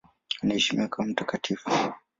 Anaheshimiwa 0.41 0.87
kama 0.87 1.07
mtakatifu. 1.07 1.69